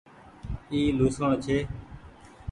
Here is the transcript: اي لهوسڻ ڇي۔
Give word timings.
اي 0.71 0.79
لهوسڻ 0.97 1.29
ڇي۔ 1.43 1.57